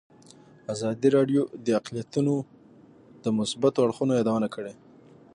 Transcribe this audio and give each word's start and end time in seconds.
ازادي 0.73 1.09
راډیو 1.17 1.41
د 1.65 1.67
اقلیتونه 1.79 2.33
د 3.23 3.25
مثبتو 3.39 3.79
اړخونو 3.85 4.11
یادونه 4.19 4.47
کړې. 4.55 4.73